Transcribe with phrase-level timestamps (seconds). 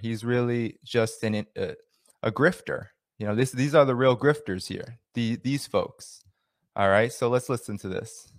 [0.00, 1.72] He's really just an uh,
[2.22, 2.86] a grifter.
[3.18, 4.98] You know, this these are the real grifters here.
[5.14, 6.24] The these folks.
[6.76, 8.32] All right, so let's listen to this.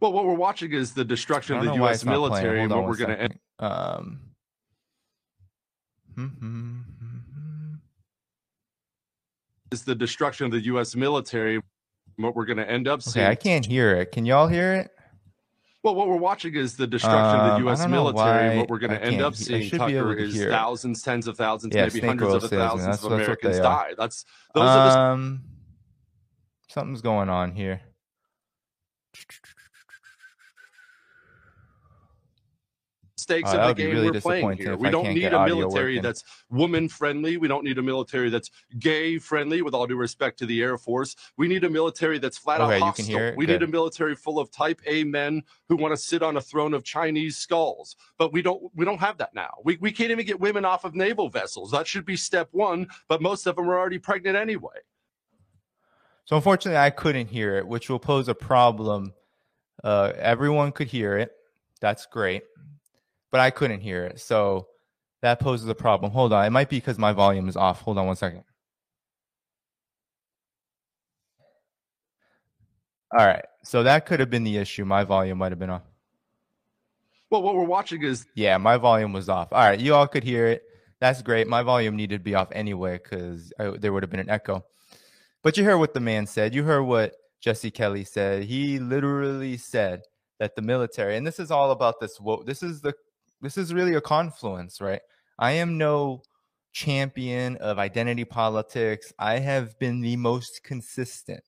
[0.00, 2.04] Well, what we're watching is the destruction of the U.S.
[2.04, 3.38] military, and what we're going to end.
[3.58, 4.20] Um,
[6.14, 7.74] hmm, hmm, hmm,
[9.70, 10.94] is the destruction of the U.S.
[10.94, 11.60] military.
[12.16, 13.24] What we're going to end up seeing.
[13.24, 14.12] Okay, I can't hear it.
[14.12, 14.90] Can y'all hear it?
[15.82, 17.88] Well, what we're watching is the destruction um, of the um, U.S.
[17.88, 18.50] military.
[18.50, 20.48] And what we're going to end up seeing, Tucker, is hear.
[20.48, 23.94] thousands, tens of thousands, yeah, maybe hundreds of thousands that's, of Americans die.
[23.98, 24.98] That's those um, are the.
[24.98, 25.42] Um,
[26.68, 27.80] something's going on here
[33.22, 34.76] stakes oh, of the game really we're playing here.
[34.76, 36.02] We don't need a military working.
[36.02, 37.36] that's woman friendly.
[37.36, 40.76] We don't need a military that's gay friendly, with all due respect to the Air
[40.76, 41.16] Force.
[41.38, 43.34] We need a military that's flat okay, out hostile.
[43.36, 43.60] We Good.
[43.60, 46.74] need a military full of type A men who want to sit on a throne
[46.74, 47.96] of Chinese skulls.
[48.18, 49.54] But we don't we don't have that now.
[49.64, 51.70] We, we can't even get women off of naval vessels.
[51.70, 54.80] That should be step one, but most of them are already pregnant anyway.
[56.24, 59.14] So unfortunately I couldn't hear it, which will pose a problem.
[59.82, 61.32] Uh, everyone could hear it.
[61.80, 62.44] That's great
[63.32, 64.20] but I couldn't hear it.
[64.20, 64.68] So
[65.22, 66.12] that poses a problem.
[66.12, 66.44] Hold on.
[66.44, 67.80] It might be because my volume is off.
[67.80, 68.44] Hold on one second.
[73.10, 73.44] All right.
[73.64, 74.84] So that could have been the issue.
[74.84, 75.82] My volume might have been off.
[77.30, 78.26] Well, what we're watching is.
[78.34, 79.52] Yeah, my volume was off.
[79.52, 79.80] All right.
[79.80, 80.62] You all could hear it.
[81.00, 81.48] That's great.
[81.48, 84.64] My volume needed to be off anyway because there would have been an echo.
[85.42, 86.54] But you heard what the man said.
[86.54, 88.44] You heard what Jesse Kelly said.
[88.44, 90.02] He literally said
[90.38, 92.18] that the military, and this is all about this.
[92.44, 92.94] This is the
[93.42, 95.00] this is really a confluence, right?
[95.38, 96.22] I am no
[96.72, 99.12] champion of identity politics.
[99.18, 101.42] I have been the most consistent.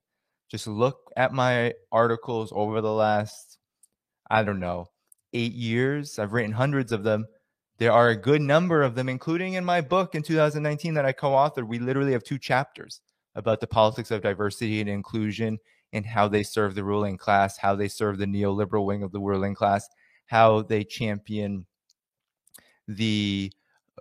[0.50, 3.59] Just look at my articles over the last,
[4.31, 4.89] I don't know,
[5.33, 6.19] eight years.
[6.19, 7.27] I've written hundreds of them.
[7.78, 11.12] There are a good number of them, including in my book in 2019 that I
[11.12, 11.67] co authored.
[11.67, 13.00] We literally have two chapters
[13.34, 15.59] about the politics of diversity and inclusion
[15.92, 19.21] and how they serve the ruling class, how they serve the neoliberal wing of the
[19.21, 19.88] ruling class,
[20.27, 21.66] how they champion
[22.89, 23.53] the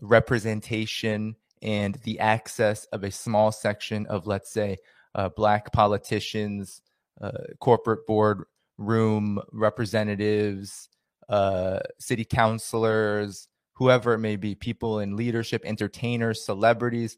[0.01, 4.77] representation and the access of a small section of, let's say,
[5.15, 6.81] uh, black politicians,
[7.21, 8.43] uh, corporate board
[8.77, 10.89] room representatives,
[11.29, 17.17] uh, city councilors, whoever it may be, people in leadership, entertainers, celebrities.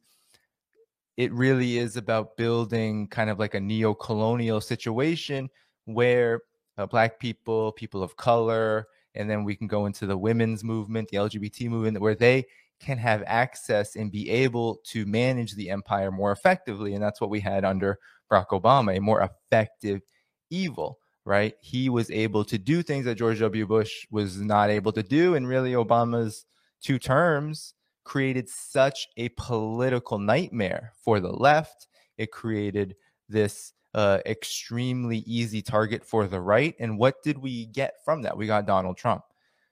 [1.18, 5.50] It really is about building kind of like a neo colonial situation
[5.86, 6.42] where
[6.78, 11.10] uh, Black people, people of color, and then we can go into the women's movement,
[11.10, 12.46] the LGBT movement, where they
[12.80, 16.94] can have access and be able to manage the empire more effectively.
[16.94, 18.00] And that's what we had under
[18.32, 20.02] Barack Obama, a more effective
[20.50, 21.56] evil, right?
[21.62, 23.66] He was able to do things that George W.
[23.66, 25.36] Bush was not able to do.
[25.36, 26.46] And really, Obama's
[26.82, 31.88] two terms created such a political nightmare for the left.
[32.18, 32.96] It created
[33.28, 36.76] this uh, extremely easy target for the right.
[36.80, 38.38] And what did we get from that?
[38.38, 39.24] We got Donald Trump.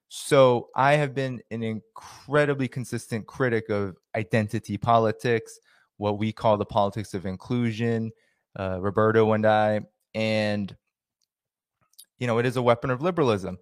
[0.07, 5.59] So I have been an incredibly consistent critic of identity politics,
[5.97, 8.12] what we call the politics of inclusion,
[8.57, 9.81] uh, Roberto and I.
[10.16, 10.73] And,
[12.17, 13.57] you know, it is a weapon of liberalism.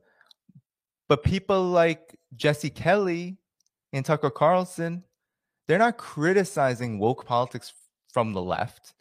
[1.09, 3.37] But people like Jesse Kelly
[3.93, 5.05] and Tucker Carlson,
[5.67, 7.73] they're not criticizing woke politics
[8.13, 8.93] from the left.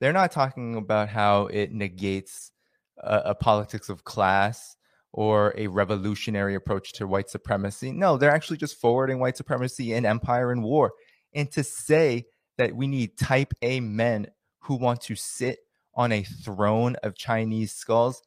[0.00, 2.52] They're not talking about how it negates
[2.98, 4.76] a, a politics of class
[5.12, 7.92] or a revolutionary approach to white supremacy.
[7.92, 10.92] No, they're actually just forwarding white supremacy and empire and war.
[11.34, 12.26] And to say
[12.58, 14.28] that we need type A men
[14.60, 15.60] who want to sit
[15.94, 18.22] on a throne of Chinese skulls.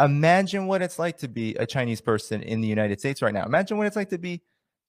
[0.00, 3.44] Imagine what it's like to be a Chinese person in the United States right now.
[3.44, 4.42] Imagine what it's like to be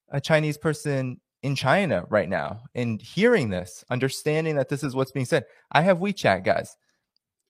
[0.10, 5.12] a Chinese person in China right now and hearing this, understanding that this is what's
[5.12, 5.46] being said.
[5.72, 6.76] I have WeChat, guys.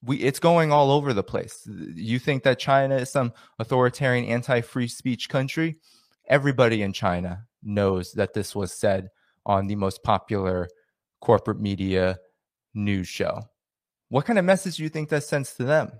[0.02, 1.66] We it's going all over the place.
[1.94, 5.76] You think that China is some authoritarian anti-free speech country?
[6.28, 9.08] Everybody in China knows that this was said
[9.46, 10.68] on the most popular
[11.22, 12.18] corporate media
[12.74, 13.48] news show.
[14.10, 15.90] What kind of message do you think that sends to them?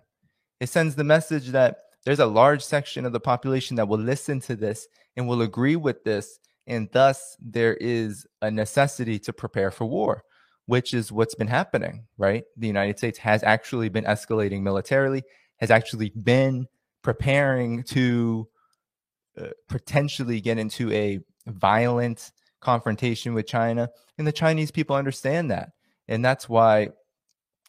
[0.61, 4.39] It sends the message that there's a large section of the population that will listen
[4.41, 9.71] to this and will agree with this and thus, there is a necessity to prepare
[9.71, 10.25] for war,
[10.67, 12.45] which is what's been happening, right?
[12.57, 15.23] The United States has actually been escalating militarily,
[15.59, 16.67] has actually been
[17.03, 18.49] preparing to
[19.41, 23.89] uh, potentially get into a violent confrontation with China.
[24.19, 25.71] And the Chinese people understand that.
[26.09, 26.89] And that's why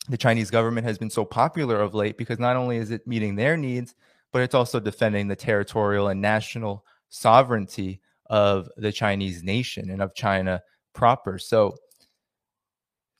[0.10, 3.36] the Chinese government has been so popular of late, because not only is it meeting
[3.36, 3.94] their needs,
[4.32, 10.14] but it's also defending the territorial and national sovereignty of the Chinese nation and of
[10.16, 10.62] China
[10.94, 11.38] proper.
[11.40, 11.76] So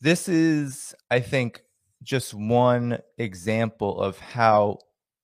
[0.02, 1.62] this is, I think,
[2.04, 4.78] just one example of how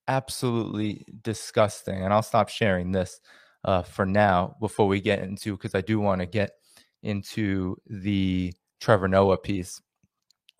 [0.08, 2.02] absolutely disgusting.
[2.02, 3.20] And I'll stop sharing this
[3.64, 6.50] uh, for now before we get into because I do want to get
[7.02, 9.80] into the Trevor Noah piece,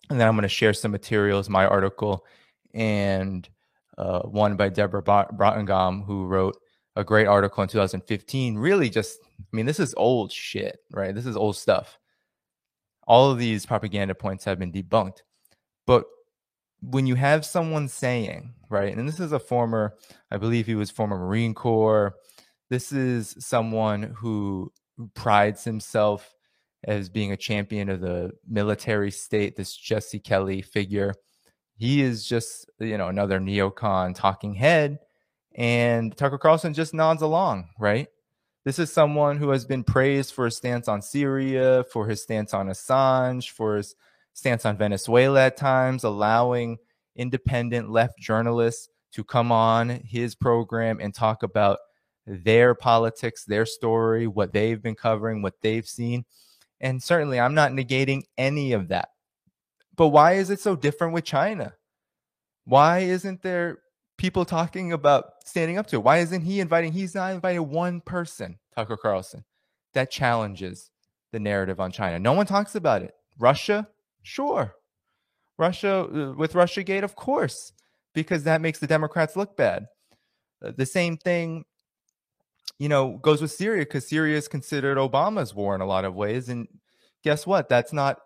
[0.09, 2.25] and then I'm going to share some materials, my article,
[2.73, 3.47] and
[3.97, 6.57] uh, one by Deborah Brautigam, who wrote
[6.95, 8.57] a great article in 2015.
[8.57, 11.13] Really, just I mean, this is old shit, right?
[11.13, 11.97] This is old stuff.
[13.07, 15.21] All of these propaganda points have been debunked,
[15.85, 16.05] but
[16.81, 19.95] when you have someone saying, right, and this is a former,
[20.31, 22.15] I believe he was former Marine Corps.
[22.69, 24.71] This is someone who
[25.13, 26.33] prides himself
[26.83, 31.13] as being a champion of the military state, this Jesse Kelly figure.
[31.77, 34.99] He is just, you know, another neocon talking head.
[35.55, 38.07] And Tucker Carlson just nods along, right?
[38.65, 42.53] This is someone who has been praised for his stance on Syria, for his stance
[42.53, 43.95] on Assange, for his
[44.33, 46.77] stance on Venezuela at times, allowing
[47.15, 51.79] independent left journalists to come on his program and talk about
[52.27, 56.25] their politics, their story, what they've been covering, what they've seen.
[56.81, 59.09] And certainly, I'm not negating any of that.
[59.95, 61.73] But why is it so different with China?
[62.65, 63.79] Why isn't there
[64.17, 66.03] people talking about standing up to it?
[66.03, 66.93] Why isn't he inviting?
[66.93, 69.43] He's not inviting one person, Tucker Carlson,
[69.93, 70.91] that challenges
[71.31, 72.19] the narrative on China.
[72.19, 73.13] No one talks about it.
[73.37, 73.87] Russia,
[74.25, 74.73] Sure.
[75.59, 77.71] Russia, uh, with Russia Gate, of course,
[78.15, 79.85] because that makes the Democrats look bad.
[80.63, 81.63] Uh, the same thing,
[82.79, 86.15] you know, goes with Syria because Syria is considered Obama's war in a lot of
[86.15, 86.49] ways.
[86.49, 86.67] And
[87.23, 87.69] guess what?
[87.69, 88.17] That's not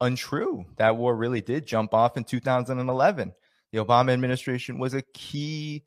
[0.00, 0.66] untrue.
[0.76, 3.32] That war really did jump off in 2011.
[3.74, 5.82] The Obama administration was a key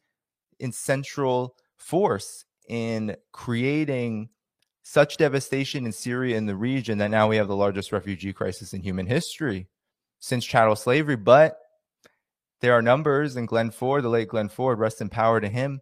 [0.59, 4.27] and central force in creating
[4.83, 8.73] such devastation in Syria and the region that now we have the largest refugee crisis
[8.73, 9.69] in human history
[10.19, 11.15] since chattel slavery.
[11.15, 11.59] But
[12.59, 15.79] there are numbers, and Glenn Ford, the late Glenn Ford, rest in power to him.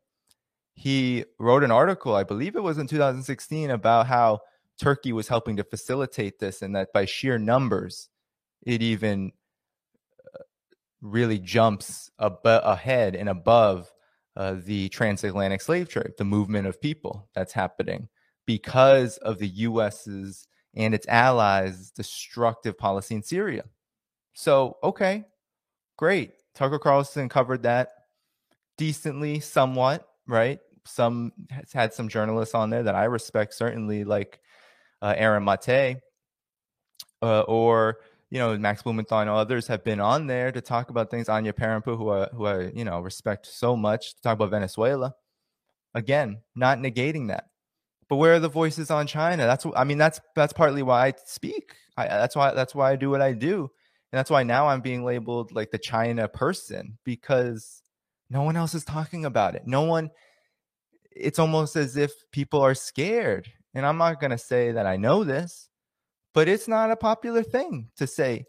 [0.75, 4.41] He wrote an article, I believe it was in 2016, about how
[4.79, 8.09] Turkey was helping to facilitate this, and that by sheer numbers,
[8.61, 9.31] it even
[11.05, 13.91] really jumps ab- ahead and above
[14.35, 18.09] uh, the transatlantic slave trade, the movement of people that's happening
[18.45, 23.63] because of the US's and its allies' destructive policy in Syria.
[24.33, 25.23] So, okay,
[25.97, 26.33] great.
[26.53, 27.93] Tucker Carlson covered that
[28.77, 30.59] decently, somewhat, right?
[30.85, 31.31] Some
[31.73, 34.41] had some journalists on there that I respect, certainly, like
[35.01, 35.97] uh, Aaron Mate
[37.21, 37.99] uh, or
[38.35, 41.29] you know Max Blumenthal and others have been on there to talk about things.
[41.29, 45.15] Anya Parampil, who I, who I you know respect so much, to talk about Venezuela.
[45.93, 47.45] Again, not negating that.
[48.09, 49.45] But where are the voices on China?
[49.45, 51.77] That's I mean that's that's partly why I speak.
[51.95, 53.71] I, that's why that's why I do what I do,
[54.11, 57.83] and that's why now I'm being labeled like the China person because
[58.29, 59.65] no one else is talking about it.
[59.65, 60.11] No one.
[61.09, 65.23] It's almost as if people are scared, and I'm not gonna say that I know
[65.23, 65.69] this,
[66.35, 68.45] but it's not a popular thing to say.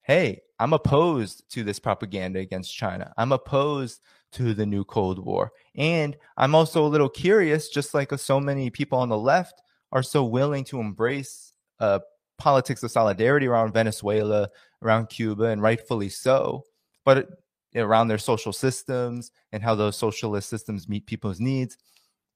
[0.00, 3.12] Hey, I'm opposed to this propaganda against China.
[3.18, 4.00] I'm opposed
[4.32, 5.52] to the new Cold War.
[5.76, 9.60] And I'm also a little curious, just like so many people on the left
[9.92, 12.00] are so willing to embrace uh,
[12.38, 14.48] politics of solidarity around Venezuela,
[14.82, 16.64] around Cuba, and rightfully so,
[17.04, 17.28] but
[17.76, 21.76] around their social systems and how those socialist systems meet people's needs,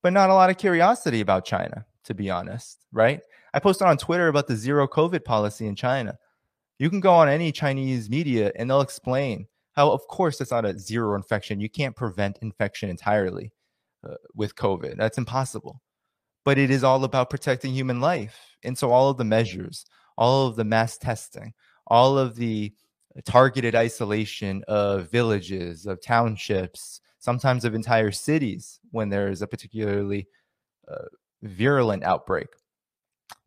[0.03, 3.23] but not a lot of curiosity about China, to be honest, right?
[3.57, 6.19] I posted on Twitter about the zero COVID policy in China.
[6.79, 10.67] You can go on any Chinese media and they'll explain how, of course, it's not
[10.67, 11.59] a zero infection.
[11.59, 13.55] You can't prevent infection entirely
[14.07, 14.99] uh, with COVID.
[14.99, 15.81] That's impossible.
[16.45, 18.39] But it is all about protecting human life.
[18.63, 19.87] And so, all of the measures,
[20.19, 21.55] all of the mass testing,
[21.87, 22.75] all of the
[23.25, 30.29] targeted isolation of villages, of townships, sometimes of entire cities when there is a particularly
[30.89, 31.07] uh,
[31.43, 32.49] virulent outbreak.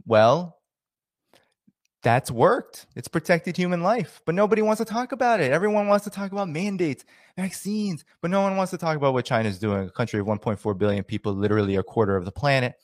[0.05, 0.59] Well,
[2.01, 2.85] that's worked.
[2.95, 5.51] It's protected human life, but nobody wants to talk about it.
[5.51, 7.03] Everyone wants to talk about mandates,
[7.35, 9.87] vaccines, but no one wants to talk about what China's doing.
[9.87, 12.75] A country of 1.4 billion people, literally a quarter of the planet,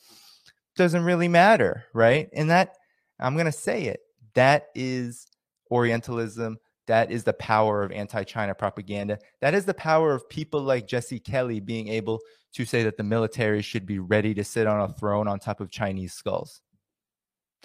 [0.76, 2.30] doesn't really matter, right?
[2.34, 2.76] And that,
[3.20, 4.02] I'm going to say it,
[4.34, 5.28] that is
[5.72, 6.58] Orientalism.
[6.88, 9.18] That is the power of anti China propaganda.
[9.42, 12.20] That is the power of people like Jesse Kelly being able
[12.54, 15.62] to say that the military should be ready to sit on a throne on top
[15.62, 16.62] of Chinese skulls.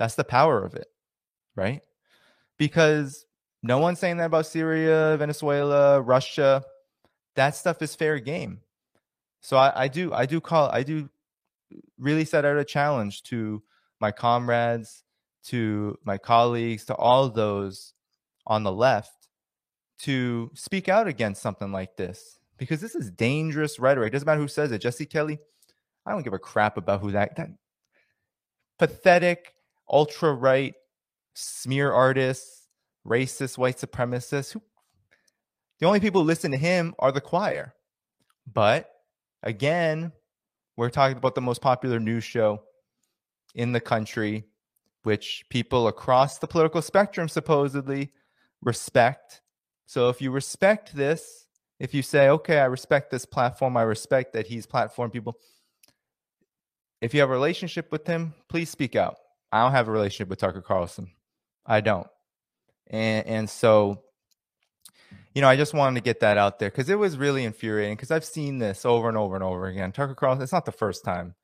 [0.01, 0.89] That's the power of it
[1.61, 1.83] right?
[2.59, 3.27] Because
[3.63, 6.63] no one's saying that about Syria, Venezuela, Russia.
[7.37, 8.61] That stuff is fair game.
[9.43, 11.09] So I, I do I do call I do
[11.99, 13.63] really set out a challenge to
[14.01, 15.05] my comrades,
[15.47, 17.93] to my colleagues, to all those
[18.47, 19.29] on the left
[20.01, 24.09] to speak out against something like this because this is dangerous rhetoric.
[24.09, 24.81] It doesn't matter who says it.
[24.81, 25.39] Jesse Kelly,
[26.07, 27.51] I don't give a crap about who that, that
[28.79, 29.55] pathetic,
[29.91, 30.75] ultra right,
[31.35, 32.69] smear artists,
[33.07, 34.53] racist, white supremacists.
[34.53, 34.63] Who,
[35.79, 37.75] the only people who listen to him are the choir.
[38.53, 38.91] But
[39.43, 40.13] again,
[40.77, 42.63] we're talking about the most popular news show
[43.55, 44.45] in the country,
[45.03, 48.13] which people across the political spectrum supposedly
[48.63, 49.41] respect.
[49.87, 51.47] So if you respect this,
[51.79, 55.39] if you say, okay, I respect this platform, I respect that he's platform people.
[57.01, 59.17] If you have a relationship with him, please speak out.
[59.53, 61.11] I don't have a relationship with Tucker Carlson.
[61.67, 62.07] I don't.
[62.89, 64.03] And and so
[65.35, 67.97] you know, I just wanted to get that out there because it was really infuriating
[67.97, 69.93] because I've seen this over and over and over again.
[69.93, 71.35] Tucker Carlson, it's not the first time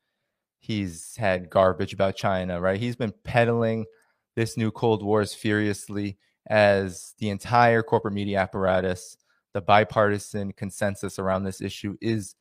[0.58, 2.80] he's had garbage about China, right?
[2.80, 3.86] He's been peddling
[4.34, 9.16] this new Cold War as furiously as the entire corporate media apparatus,
[9.52, 12.34] the bipartisan consensus around this issue is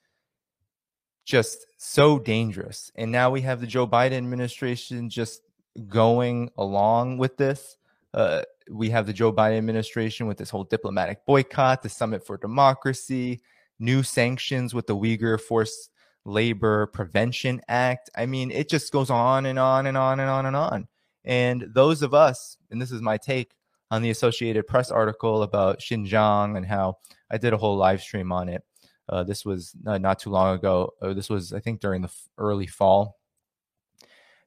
[1.24, 2.92] just so dangerous.
[2.96, 5.42] And now we have the Joe Biden administration just
[5.88, 7.78] going along with this.
[8.14, 12.38] Uh, we have the Joe Biden administration with this whole diplomatic boycott, the Summit for
[12.38, 13.42] Democracy,
[13.80, 15.90] new sanctions with the Uyghur Forced
[16.24, 18.10] Labor Prevention Act.
[18.16, 20.88] I mean, it just goes on and on and on and on and on.
[21.24, 23.52] And those of us, and this is my take
[23.92, 26.98] on the Associated Press article about Xinjiang and how
[27.30, 28.64] I did a whole live stream on it.
[29.08, 30.94] Uh, this was uh, not too long ago.
[31.02, 33.18] Uh, this was, I think, during the f- early fall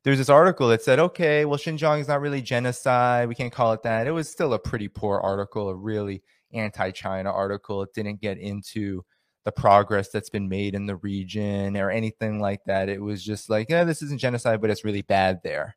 [0.05, 3.29] there's this article that said, okay, well, Xinjiang is not really genocide.
[3.29, 4.07] We can't call it that.
[4.07, 7.83] It was still a pretty poor article, a really anti China article.
[7.83, 9.05] It didn't get into
[9.45, 12.89] the progress that's been made in the region or anything like that.
[12.89, 15.77] It was just like, yeah, this isn't genocide, but it's really bad there.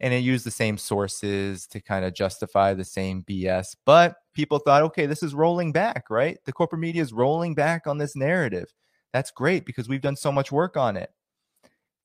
[0.00, 3.76] And it used the same sources to kind of justify the same BS.
[3.86, 6.38] But people thought, okay, this is rolling back, right?
[6.44, 8.72] The corporate media is rolling back on this narrative.
[9.12, 11.10] That's great because we've done so much work on it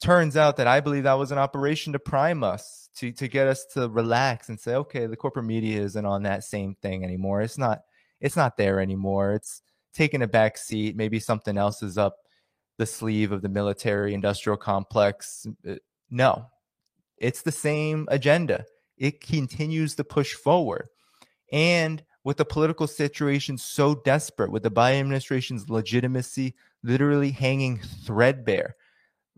[0.02, 3.48] turns out that I believe that was an operation to prime us to to get
[3.48, 7.42] us to relax and say, okay, the corporate media isn't on that same thing anymore.
[7.42, 7.84] It's not
[8.20, 9.34] it's not there anymore.
[9.34, 9.62] It's
[9.94, 10.96] taking a back seat.
[10.96, 12.18] Maybe something else is up
[12.78, 15.46] the sleeve of the military industrial complex.
[15.68, 15.76] Uh,
[16.10, 16.46] no,
[17.18, 18.66] it's the same agenda.
[18.98, 20.88] It continues to push forward.
[21.52, 28.76] And with the political situation so desperate, with the Biden administration's legitimacy literally hanging threadbare,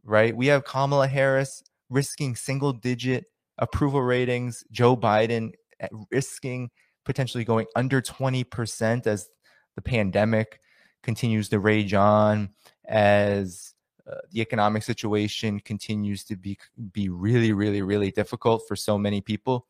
[0.03, 0.35] right?
[0.35, 3.25] We have Kamala Harris risking single digit
[3.57, 6.69] approval ratings, Joe Biden eh, risking
[7.05, 9.29] potentially going under 20% as
[9.75, 10.59] the pandemic
[11.03, 12.49] continues to rage on,
[12.85, 13.73] as
[14.09, 16.57] uh, the economic situation continues to be
[16.91, 19.67] be really really really difficult for so many people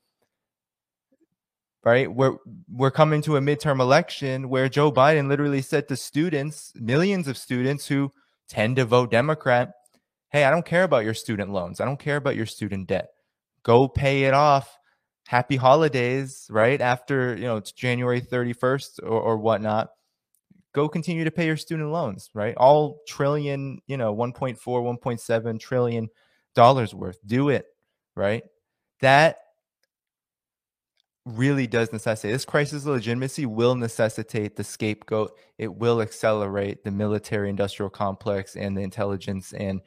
[1.84, 2.38] right we're
[2.72, 7.38] we're coming to a midterm election where Joe Biden literally said to students millions of
[7.38, 8.12] students who
[8.48, 9.74] tend to vote democrat
[10.32, 11.80] hey, I don't care about your student loans.
[11.80, 13.10] I don't care about your student debt.
[13.64, 14.78] Go pay it off.
[15.28, 16.82] Happy holidays, right?
[16.82, 19.92] After, you know, it's January 31st or, or whatnot.
[20.74, 22.56] Go continue to pay your student loans, right?
[22.56, 26.10] All trillion, you know, 1.4, 1.7 trillion
[26.56, 27.20] dollars worth.
[27.26, 27.66] Do it,
[28.16, 28.44] right?
[29.02, 29.38] That
[31.26, 36.90] really does necessitate this crisis of legitimacy will necessitate the scapegoat it will accelerate the
[36.90, 39.82] military industrial complex and the intelligence and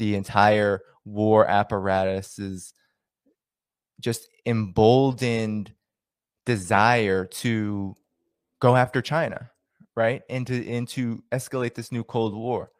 [0.00, 2.72] the entire war apparatus is
[4.00, 5.74] just emboldened
[6.46, 7.94] desire to
[8.60, 9.50] go after China,
[9.94, 10.22] right?
[10.30, 12.70] And to and to escalate this new Cold War.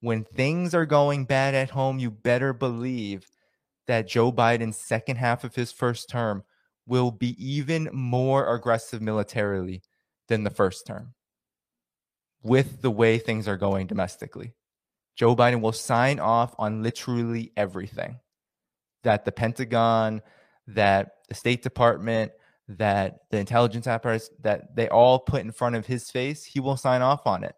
[0.00, 3.28] When things are going bad at home, you better believe
[3.88, 6.44] that Joe Biden's second half of his first term
[6.86, 9.82] will be even more aggressive militarily
[10.28, 11.14] than the first term
[12.44, 14.54] with the way things are going domestically.
[15.18, 18.20] Joe Biden will sign off on literally everything
[19.02, 20.22] that the Pentagon,
[20.68, 22.30] that the State Department,
[22.68, 26.76] that the intelligence apparatus, that they all put in front of his face, he will
[26.76, 27.56] sign off on it.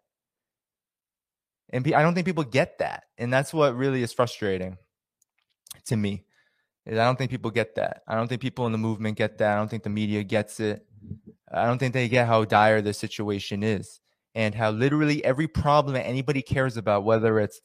[1.69, 3.03] And I don't think people get that.
[3.19, 4.77] And that's what really is frustrating
[5.85, 6.23] to me.
[6.87, 8.01] Is I don't think people get that.
[8.07, 9.53] I don't think people in the movement get that.
[9.53, 10.83] I don't think the media gets it.
[11.51, 14.01] I don't think they get how dire the situation is
[14.35, 17.61] and how literally every problem that anybody cares about, whether it's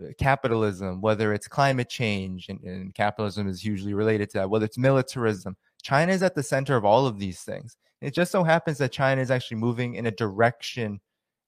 [0.00, 4.64] uh, capitalism, whether it's climate change, and, and, capitalism is hugely related to that, whether
[4.64, 7.76] it's militarism, China is at the center of all of these things.
[8.00, 11.00] It just so happens that China is actually moving in a direction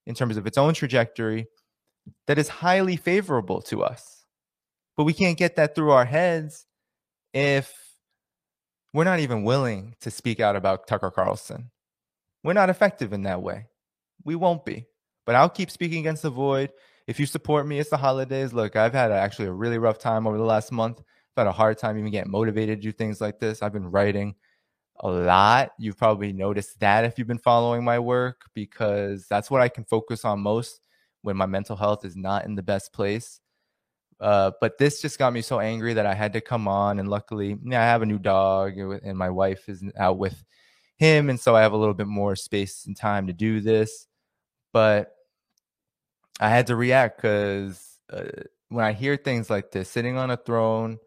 [0.07, 1.47] in terms of its own trajectory
[2.27, 4.25] that is highly favorable to us.
[4.97, 6.67] But we can't get that through our heads
[7.33, 7.73] if
[8.93, 11.71] we're not even willing to speak out about Tucker Carlson.
[12.43, 13.67] We're not effective in that way.
[14.25, 14.87] We won't be.
[15.27, 16.71] But I'll keep speaking against the void.
[17.07, 18.53] If you support me, it's the holidays.
[18.53, 21.01] Look, I've had actually a really rough time over the last month.
[21.01, 23.63] I've had a hard time even getting motivated to do things like this.
[23.63, 24.35] I've been writing
[25.01, 25.71] a lot.
[25.79, 29.85] You've probably noticed that if you've been following my work, because that's what I can
[29.85, 30.81] focus on most
[31.23, 33.41] when my mental health is not in the best place.
[34.21, 36.99] Uh, but this just got me so angry that I had to come on.
[36.99, 40.45] And luckily, yeah, I have a new dog, and my wife is out with
[40.99, 44.07] him, and so I have a little bit more space and time to do this.
[44.73, 45.15] But
[46.41, 48.25] I had to react because uh,
[48.69, 50.99] when I hear things like this, sitting on a throne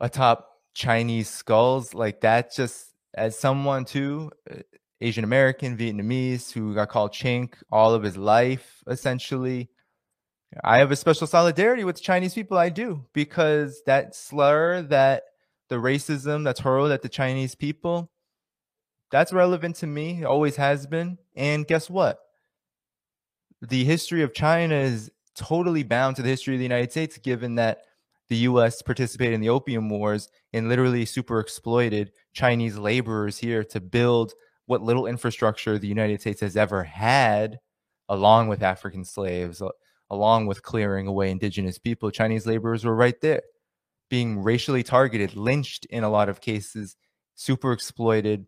[0.00, 4.56] atop Chinese skulls, like that, just as someone too, uh,
[5.00, 9.68] Asian American, Vietnamese, who got called chink all of his life, essentially
[10.62, 12.58] I have a special solidarity with Chinese people.
[12.58, 15.24] I do because that slur, that
[15.68, 18.10] the racism that's hurled at the Chinese people,
[19.10, 20.22] that's relevant to me.
[20.22, 21.18] It always has been.
[21.34, 22.18] And guess what?
[23.62, 27.54] The history of China is totally bound to the history of the United States, given
[27.54, 27.82] that
[28.28, 33.80] the US participated in the opium wars and literally super exploited Chinese laborers here to
[33.80, 34.32] build
[34.66, 37.60] what little infrastructure the United States has ever had,
[38.08, 39.62] along with African slaves,
[40.10, 43.42] along with clearing away indigenous people, Chinese laborers were right there,
[44.10, 46.96] being racially targeted, lynched in a lot of cases,
[47.36, 48.46] super exploited,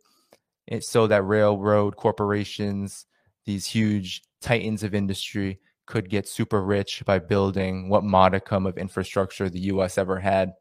[0.69, 3.07] eh, so that railroad corporations,
[3.47, 9.49] these huge titans of industry, could get super rich by building what modicum of infrastructure
[9.49, 10.55] the US ever had.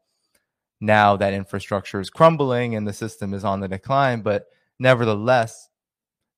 [0.80, 4.46] Now that infrastructure is crumbling and the system is on the decline, but
[4.78, 5.68] nevertheless,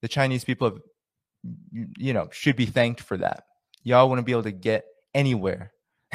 [0.02, 0.78] the Chinese people have,
[1.98, 3.44] you know, should be thanked for that
[3.86, 4.84] y'all wouldn't be able to get
[5.14, 5.72] anywhere.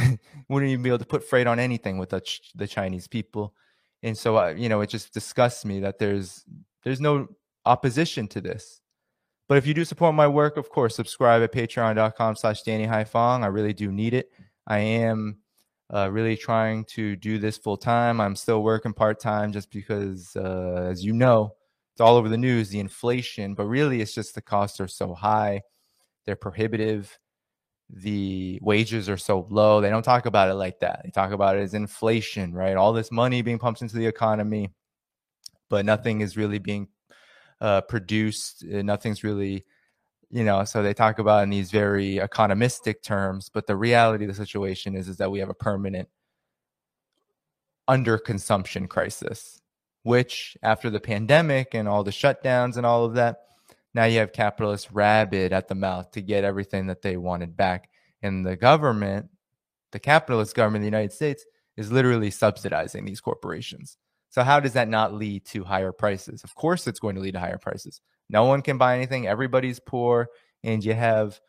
[0.49, 3.55] wouldn't even be able to put freight on anything with the, ch- the Chinese people.
[4.03, 6.43] And so, uh, you know, it just disgusts me that there's
[6.83, 7.27] there's no
[7.65, 8.80] opposition to this.
[9.51, 13.43] But if you do support my work, of course, subscribe at patreon.com slash Danny Haiphong.
[13.43, 14.31] I really do need it.
[14.65, 15.39] I am
[15.93, 18.21] uh, really trying to do this full time.
[18.21, 21.53] I'm still working part time just because, uh, as you know,
[21.91, 25.13] it's all over the news, the inflation, but really it's just the costs are so
[25.13, 25.63] high.
[26.25, 27.19] They're prohibitive
[27.89, 29.81] the wages are so low.
[29.81, 31.01] They don't talk about it like that.
[31.03, 32.77] They talk about it as inflation, right?
[32.77, 34.71] All this money being pumped into the economy,
[35.69, 36.87] but nothing is really being
[37.61, 38.63] uh, produced.
[38.63, 39.65] Uh, nothing's really,
[40.29, 40.65] you know.
[40.65, 44.95] So they talk about in these very economistic terms, but the reality of the situation
[44.95, 46.09] is is that we have a permanent
[47.89, 49.61] underconsumption crisis,
[50.03, 53.41] which after the pandemic and all the shutdowns and all of that
[53.93, 57.89] now you have capitalists rabid at the mouth to get everything that they wanted back.
[58.21, 59.29] And the government,
[59.91, 61.45] the capitalist government of the United States,
[61.75, 63.97] is literally subsidizing these corporations.
[64.31, 66.43] So, how does that not lead to higher prices?
[66.43, 68.01] Of course, it's going to lead to higher prices.
[68.29, 70.29] No one can buy anything, everybody's poor,
[70.63, 71.39] and you have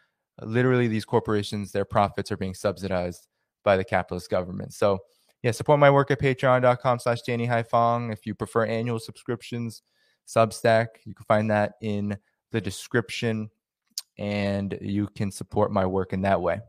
[0.41, 3.29] uh, literally these corporations, their profits are being subsidized
[3.65, 4.75] by the capitalist government.
[4.75, 4.99] So,
[5.43, 8.13] yeah, support my work at patreon.com slash Danny Haiphong.
[8.13, 9.83] If you prefer annual subscriptions,
[10.27, 12.17] Substack, you can find that in
[12.53, 13.49] the description
[14.19, 16.61] and you can support my work in that way.